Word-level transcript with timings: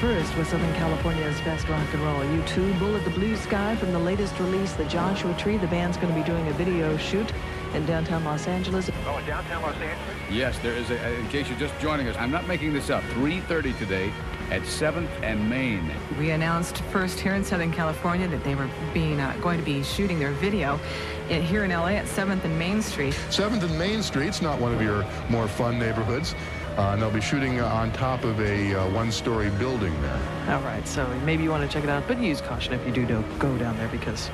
first 0.00 0.36
with 0.36 0.48
Southern 0.48 0.72
California's 0.74 1.40
best 1.42 1.68
rock 1.68 1.86
and 1.92 2.02
roll. 2.02 2.20
U2 2.20 2.78
Bullet 2.78 3.04
the 3.04 3.10
Blue 3.10 3.36
Sky 3.36 3.76
from 3.76 3.92
the 3.92 3.98
latest 3.98 4.38
release, 4.38 4.72
The 4.72 4.84
Joshua 4.86 5.34
Tree. 5.34 5.56
The 5.56 5.66
band's 5.68 5.96
going 5.96 6.12
to 6.12 6.18
be 6.18 6.26
doing 6.26 6.46
a 6.48 6.52
video 6.52 6.96
shoot 6.96 7.32
in 7.74 7.84
downtown 7.86 8.24
Los 8.24 8.46
Angeles. 8.46 8.90
Oh, 9.06 9.18
in 9.18 9.26
downtown 9.26 9.62
Los 9.62 9.74
Angeles? 9.76 10.16
Yes, 10.30 10.58
there 10.60 10.72
is 10.72 10.90
a, 10.90 11.14
in 11.14 11.28
case 11.28 11.48
you're 11.48 11.58
just 11.58 11.78
joining 11.80 12.08
us, 12.08 12.16
I'm 12.16 12.30
not 12.30 12.46
making 12.46 12.72
this 12.72 12.90
up, 12.90 13.02
3.30 13.04 13.78
today 13.78 14.12
at 14.50 14.62
7th 14.62 15.08
and 15.22 15.48
Main. 15.48 15.90
We 16.18 16.30
announced 16.30 16.78
first 16.84 17.18
here 17.18 17.34
in 17.34 17.44
Southern 17.44 17.72
California 17.72 18.28
that 18.28 18.44
they 18.44 18.54
were 18.54 18.68
being 18.92 19.20
uh, 19.20 19.36
going 19.40 19.58
to 19.58 19.64
be 19.64 19.82
shooting 19.82 20.18
their 20.18 20.32
video 20.32 20.78
in, 21.28 21.42
here 21.42 21.64
in 21.64 21.70
LA 21.70 21.88
at 21.88 22.06
7th 22.06 22.44
and 22.44 22.58
Main 22.58 22.82
Street. 22.82 23.14
7th 23.30 23.62
and 23.62 23.78
Main 23.78 24.02
Street's 24.02 24.42
not 24.42 24.58
one 24.60 24.72
of 24.72 24.82
your 24.82 25.04
more 25.28 25.48
fun 25.48 25.78
neighborhoods. 25.78 26.34
Uh, 26.76 26.90
and 26.90 27.00
they'll 27.00 27.10
be 27.10 27.20
shooting 27.20 27.60
uh, 27.60 27.66
on 27.66 27.92
top 27.92 28.24
of 28.24 28.40
a 28.40 28.74
uh, 28.74 28.90
one-story 28.90 29.48
building 29.50 29.94
there. 30.02 30.20
All 30.48 30.60
right, 30.62 30.86
so 30.88 31.06
maybe 31.24 31.44
you 31.44 31.50
want 31.50 31.62
to 31.62 31.72
check 31.72 31.84
it 31.84 31.90
out, 31.90 32.02
but 32.08 32.18
use 32.18 32.40
caution 32.40 32.72
if 32.72 32.84
you 32.84 32.92
do 32.92 33.24
go 33.38 33.56
down 33.58 33.76
there 33.76 33.86
because 33.88 34.28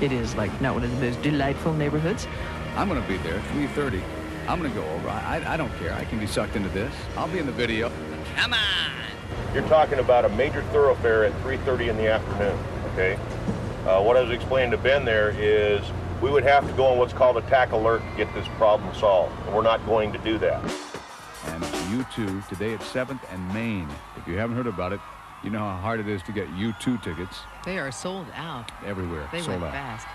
it 0.00 0.12
is 0.12 0.36
like 0.36 0.60
not 0.60 0.74
one 0.74 0.84
of 0.84 0.90
the 0.92 1.04
most 1.04 1.20
delightful 1.22 1.72
neighborhoods. 1.72 2.28
I'm 2.76 2.88
going 2.88 3.02
to 3.02 3.08
be 3.08 3.16
there 3.18 3.40
3:30. 3.40 4.00
I'm 4.46 4.60
going 4.60 4.72
to 4.72 4.80
go 4.80 4.86
over. 4.90 5.08
I, 5.08 5.42
I 5.44 5.56
don't 5.56 5.74
care. 5.78 5.92
I 5.92 6.04
can 6.04 6.20
be 6.20 6.26
sucked 6.26 6.54
into 6.54 6.68
this. 6.68 6.92
I'll 7.16 7.28
be 7.28 7.38
in 7.38 7.46
the 7.46 7.52
video. 7.52 7.90
Come 8.36 8.54
on. 8.54 9.52
You're 9.52 9.66
talking 9.68 9.98
about 9.98 10.24
a 10.24 10.28
major 10.30 10.62
thoroughfare 10.70 11.24
at 11.24 11.32
3:30 11.42 11.88
in 11.88 11.96
the 11.96 12.06
afternoon. 12.06 12.58
Okay. 12.92 13.18
Uh, 13.86 14.00
what 14.00 14.16
I 14.16 14.20
was 14.20 14.30
explaining 14.30 14.70
to 14.70 14.78
Ben 14.78 15.04
there 15.04 15.30
is 15.36 15.82
we 16.20 16.30
would 16.30 16.44
have 16.44 16.64
to 16.64 16.72
go 16.74 16.86
on 16.86 16.98
what's 16.98 17.12
called 17.12 17.36
a 17.36 17.40
attack 17.40 17.72
alert 17.72 18.02
to 18.08 18.16
get 18.16 18.32
this 18.34 18.46
problem 18.56 18.94
solved, 18.94 19.34
and 19.46 19.56
we're 19.56 19.62
not 19.62 19.84
going 19.84 20.12
to 20.12 20.18
do 20.18 20.38
that 20.38 20.62
and 21.46 21.62
U2 21.64 22.48
today 22.48 22.74
at 22.74 22.80
7th 22.80 23.20
and 23.32 23.54
Main. 23.54 23.88
If 24.16 24.26
you 24.26 24.36
haven't 24.38 24.56
heard 24.56 24.66
about 24.66 24.92
it, 24.92 25.00
you 25.42 25.50
know 25.50 25.58
how 25.58 25.76
hard 25.76 26.00
it 26.00 26.08
is 26.08 26.22
to 26.24 26.32
get 26.32 26.48
U2 26.50 27.02
tickets. 27.02 27.40
They 27.64 27.78
are 27.78 27.90
sold 27.90 28.26
out. 28.34 28.70
Everywhere. 28.86 29.28
They 29.32 29.40
sold 29.40 29.60
went 29.60 29.74
out. 29.74 29.98
fast. 29.98 30.06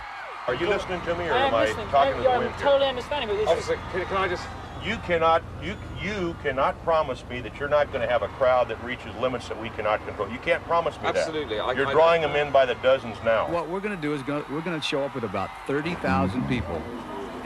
Are 0.47 0.55
you 0.55 0.67
listening 0.69 1.01
to 1.01 1.15
me, 1.15 1.25
or 1.27 1.33
I 1.33 1.47
am, 1.47 1.53
I 1.53 1.65
listening. 1.65 1.87
talking 1.89 2.13
I, 2.13 2.17
to 2.17 2.23
the 2.23 2.29
I'm 2.29 2.39
wind? 2.39 2.53
totally 2.59 2.79
here? 2.79 2.89
understanding, 2.89 3.29
but 3.29 3.55
this 3.55 3.69
is... 3.69 3.75
can, 3.91 4.05
can 4.05 4.17
I 4.17 4.27
just... 4.29 4.43
You 4.85 4.95
cannot, 4.97 5.43
you 5.61 5.75
you 6.01 6.35
cannot 6.43 6.81
promise 6.85 7.27
me 7.29 7.41
that 7.41 7.59
you're 7.59 7.67
not 7.67 7.91
going 7.91 8.01
to 8.01 8.07
have 8.07 8.21
a 8.21 8.27
crowd 8.29 8.69
that 8.69 8.81
reaches 8.83 9.13
limits 9.15 9.49
that 9.49 9.59
we 9.59 9.69
cannot 9.71 10.05
control. 10.05 10.29
You 10.29 10.37
can't 10.37 10.63
promise 10.63 10.95
me 11.01 11.07
Absolutely. 11.07 11.57
that. 11.57 11.63
I- 11.63 11.73
You're 11.73 11.87
I- 11.87 11.91
drawing 11.91 12.21
them 12.21 12.35
in 12.37 12.53
by 12.53 12.65
the 12.65 12.75
dozens 12.75 13.17
now. 13.25 13.49
What 13.51 13.67
we're 13.69 13.79
going 13.81 13.95
to 13.95 14.01
do 14.01 14.13
is 14.13 14.21
go, 14.21 14.45
we're 14.49 14.61
going 14.61 14.79
to 14.79 14.85
show 14.85 15.03
up 15.03 15.15
with 15.15 15.23
about 15.25 15.49
30,000 15.65 16.47
people, 16.47 16.81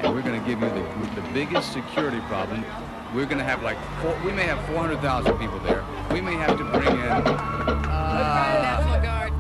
and 0.04 0.14
we're 0.14 0.22
going 0.22 0.40
to 0.40 0.48
give 0.48 0.62
you 0.62 0.70
the, 0.70 1.22
the 1.22 1.28
biggest 1.34 1.74
security 1.74 2.20
problem. 2.22 2.66
We're 3.14 3.26
going 3.26 3.38
to 3.38 3.44
have 3.44 3.62
like, 3.62 3.78
four, 4.02 4.18
we 4.26 4.32
may 4.32 4.44
have 4.44 4.60
400,000 4.68 5.38
people 5.38 5.60
there. 5.60 5.84
We 6.12 6.22
may 6.22 6.34
have 6.36 6.58
to 6.58 6.64
bring 6.64 6.88
in... 6.88 6.98
Uh, 6.98 7.82
National 8.62 9.02
Guard. 9.02 9.32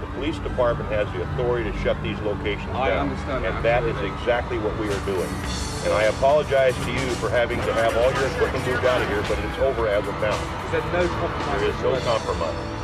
The 0.00 0.06
police 0.14 0.38
department 0.38 0.88
has 0.90 1.10
the 1.12 1.22
authority 1.22 1.70
to 1.70 1.78
shut 1.78 2.00
these 2.02 2.18
locations 2.20 2.70
I 2.70 2.90
down. 2.90 3.08
understand 3.08 3.44
And 3.44 3.56
that, 3.64 3.82
that 3.82 3.84
is 3.84 3.96
exactly 4.12 4.58
what 4.58 4.78
we 4.78 4.88
are 4.88 5.04
doing. 5.04 5.28
And 5.84 5.92
I 5.92 6.04
apologize 6.04 6.76
to 6.84 6.92
you 6.92 7.08
for 7.16 7.28
having 7.30 7.58
to 7.58 7.72
have 7.74 7.96
all 7.96 8.12
your 8.12 8.26
equipment 8.36 8.66
moved 8.66 8.84
out 8.84 9.00
of 9.02 9.08
here, 9.08 9.22
but 9.22 9.38
it's 9.38 9.58
over 9.58 9.88
as 9.88 10.06
of 10.06 10.14
now. 10.20 10.36
Is 10.66 10.72
there 10.72 10.92
no 10.92 11.08
compromise? 11.08 11.60
There 11.60 11.70
is 11.70 11.82
no 11.82 12.00
compromise. 12.00 12.79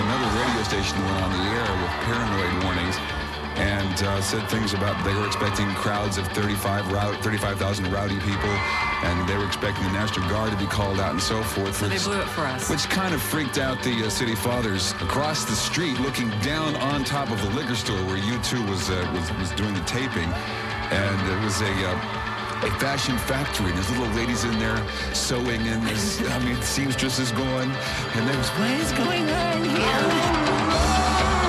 Another 0.00 0.28
radio 0.38 0.62
station 0.62 0.98
went 1.04 1.22
on 1.22 1.30
the 1.32 1.44
air 1.50 1.70
with 1.82 1.92
paranoid 2.08 2.64
warnings 2.64 2.96
and 3.56 4.02
uh, 4.02 4.20
said 4.22 4.48
things 4.48 4.72
about 4.72 4.96
they 5.04 5.14
were 5.14 5.26
expecting 5.26 5.66
crowds 5.74 6.16
of 6.16 6.26
35 6.28 6.90
rowd 6.92 7.16
35,000 7.22 7.92
rowdy 7.92 8.18
people 8.20 8.48
and 9.02 9.28
they 9.28 9.36
were 9.36 9.44
expecting 9.44 9.84
the 9.84 9.92
National 9.92 10.28
Guard 10.30 10.50
to 10.52 10.56
be 10.56 10.66
called 10.66 11.00
out 11.00 11.10
and 11.10 11.20
so 11.20 11.42
forth. 11.42 11.76
So 11.76 11.88
they 11.88 11.94
which- 11.94 12.04
blew 12.04 12.20
it 12.20 12.28
for 12.28 12.42
us. 12.42 12.70
Which 12.70 12.88
kind 12.88 13.14
of 13.14 13.20
freaked 13.20 13.58
out 13.58 13.82
the 13.82 14.04
uh, 14.04 14.08
city 14.08 14.34
fathers 14.34 14.92
across 15.00 15.44
the 15.44 15.56
street 15.56 15.98
looking 16.00 16.30
down 16.40 16.76
on 16.76 17.04
top 17.04 17.30
of 17.30 17.40
the 17.42 17.50
liquor 17.50 17.74
store 17.74 17.98
where 18.06 18.16
U2 18.16 18.68
was, 18.68 18.90
uh, 18.90 19.10
was, 19.14 19.30
was 19.38 19.50
doing 19.52 19.74
the 19.74 19.80
taping. 19.80 20.30
And 20.90 21.30
it 21.30 21.44
was 21.44 21.60
a... 21.60 22.29
A 22.62 22.70
fashion 22.78 23.16
factory. 23.16 23.72
There's 23.72 23.88
little 23.90 24.14
ladies 24.14 24.44
in 24.44 24.58
there 24.58 24.76
sewing, 25.14 25.66
and 25.66 25.82
there's, 25.86 26.20
I 26.28 26.38
mean, 26.40 26.60
seamstresses 26.60 27.32
going, 27.32 27.70
and 27.70 28.28
there's 28.28 28.48
what 28.50 28.70
is 28.70 28.92
going 28.92 29.30
on 29.30 29.64
here? 29.64 31.39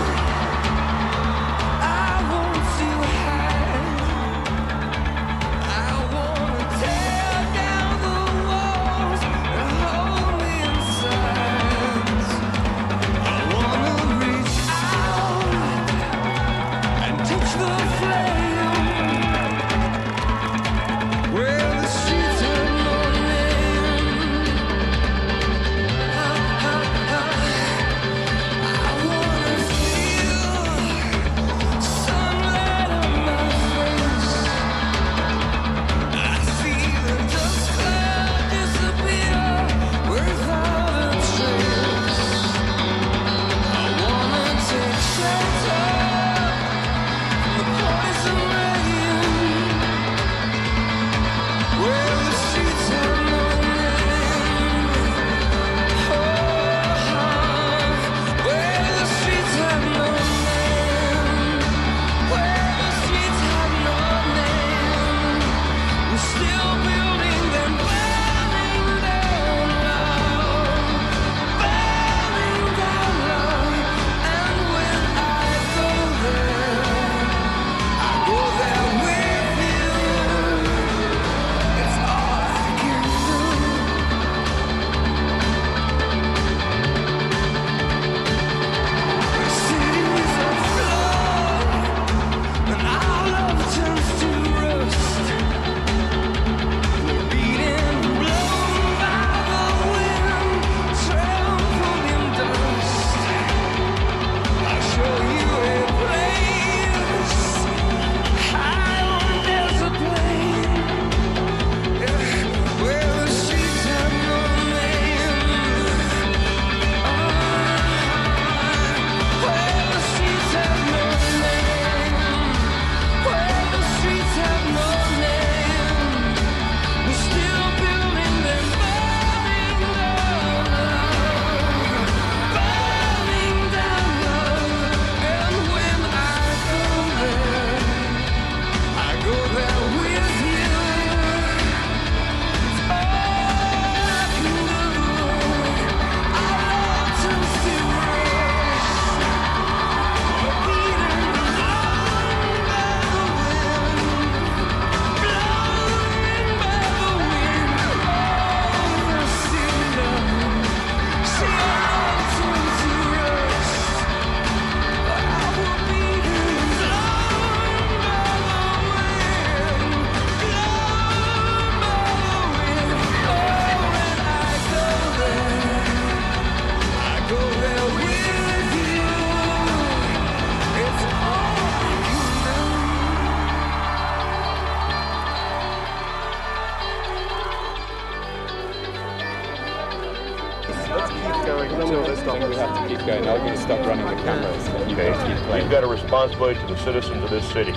Going. 191.71 193.27
I'm 193.27 193.37
going 193.37 193.55
to 193.55 193.57
stop 193.57 193.85
running 193.85 194.05
the 194.05 194.15
cameras. 194.23 194.67
And 194.67 194.91
you 194.91 194.97
Okay? 194.97 195.11
guys 195.11 195.27
keep 195.27 195.37
playing. 195.47 195.63
You've 195.63 195.71
got 195.71 195.83
a 195.83 195.87
responsibility 195.87 196.59
to 196.59 196.67
the 196.67 196.77
citizens 196.77 197.23
of 197.23 197.29
this 197.29 197.45
city. 197.51 197.73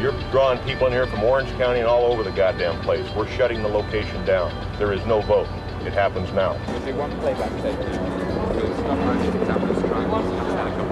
You're 0.00 0.12
drawing 0.30 0.58
people 0.60 0.86
in 0.88 0.92
here 0.92 1.06
from 1.06 1.22
Orange 1.22 1.50
County 1.58 1.78
and 1.80 1.88
all 1.88 2.04
over 2.12 2.22
the 2.22 2.32
goddamn 2.32 2.80
place. 2.82 3.08
We're 3.14 3.28
shutting 3.28 3.62
the 3.62 3.68
location 3.68 4.24
down. 4.24 4.50
There 4.78 4.92
is 4.92 5.04
no 5.06 5.20
vote. 5.20 5.46
It 5.86 5.92
happens 5.92 6.32
now. 6.32 6.56
We'll 6.68 6.80
do 6.80 6.94
one 6.94 7.10
playback 7.20 7.50
tape 7.62 7.78
now. 7.78 8.52
We'll 8.52 9.32
the 9.32 9.46
cameras. 9.46 9.82
Try. 9.82 10.06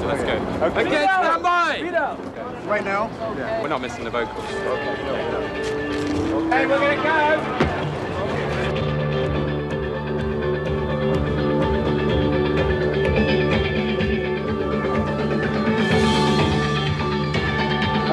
Let's 0.06 0.22
go. 0.24 0.32
Okay, 0.66 0.80
okay 0.80 1.04
stand 1.04 1.42
by! 1.42 1.80
Right 2.66 2.84
now? 2.84 3.08
We're 3.62 3.68
not 3.68 3.80
missing 3.80 4.04
the 4.04 4.10
vocals. 4.10 4.44
Okay, 6.50 6.66
we're 6.66 6.78
gonna 6.78 7.02
go! 7.02 7.79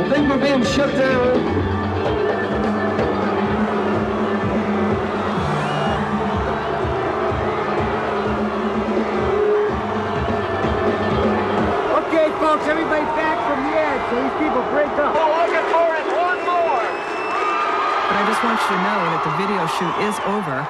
I 0.08 0.10
think 0.10 0.30
we're 0.30 0.40
being 0.40 0.64
shut 0.64 0.88
down. 0.96 1.36
Okay, 12.00 12.32
folks, 12.40 12.64
everybody 12.72 13.04
back 13.20 13.36
from 13.52 13.60
the 13.68 13.76
edge 13.76 14.00
so 14.08 14.16
these 14.24 14.32
people 14.40 14.64
break 14.72 14.88
up. 14.96 15.12
Oh, 15.12 15.28
Logan 15.28 15.68
Morris, 15.76 16.08
one 16.16 16.40
more. 16.48 16.88
But 18.08 18.16
I 18.16 18.24
just 18.32 18.40
want 18.48 18.64
you 18.64 18.70
to 18.72 18.80
know 18.80 19.00
that 19.12 19.28
the 19.28 19.36
video 19.36 19.68
shoot 19.76 19.92
is 20.08 20.16
over, 20.24 20.64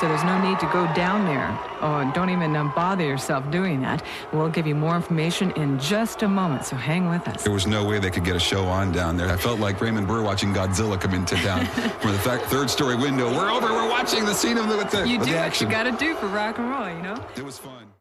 so 0.00 0.08
there's 0.08 0.24
no 0.24 0.40
need 0.42 0.58
to 0.60 0.66
go 0.72 0.86
down 0.94 1.24
there. 1.24 1.56
Oh, 1.80 2.10
don't 2.14 2.30
even 2.30 2.54
um, 2.56 2.72
bother 2.74 3.04
yourself 3.04 3.48
doing 3.50 3.80
that. 3.82 4.02
We'll 4.32 4.48
give 4.48 4.66
you 4.66 4.74
more 4.74 4.96
information 4.96 5.50
in 5.52 5.78
just 5.78 6.22
a 6.22 6.28
moment, 6.28 6.64
so 6.64 6.76
hang 6.76 7.08
with 7.08 7.26
us. 7.28 7.42
There 7.44 7.52
was 7.52 7.66
no 7.66 7.84
way 7.86 7.98
they 7.98 8.10
could 8.10 8.24
get 8.24 8.36
a 8.36 8.40
show 8.40 8.64
on 8.66 8.92
down 8.92 9.16
there. 9.16 9.28
I 9.30 9.36
felt 9.36 9.60
like 9.60 9.80
Raymond 9.80 10.06
Burr 10.06 10.22
watching 10.22 10.52
Godzilla 10.52 11.00
come 11.00 11.14
into 11.14 11.36
town 11.36 11.66
from 12.00 12.12
the 12.12 12.18
th- 12.18 12.40
third 12.42 12.68
story 12.70 12.96
window. 12.96 13.32
We're 13.34 13.50
over. 13.50 13.66
We're 13.72 13.88
watching 13.88 14.24
the 14.24 14.34
scene 14.34 14.58
of 14.58 14.68
the, 14.68 14.76
with 14.76 14.90
the, 14.90 15.06
You 15.06 15.18
with 15.18 15.28
do 15.28 15.32
the 15.34 15.38
what 15.38 15.46
action. 15.46 15.66
you 15.68 15.72
got 15.72 15.84
to 15.84 15.92
do 15.92 16.14
for 16.16 16.26
rock 16.26 16.58
and 16.58 16.68
roll, 16.70 16.88
you 16.88 17.02
know? 17.02 17.22
It 17.36 17.44
was 17.44 17.58
fun. 17.58 17.93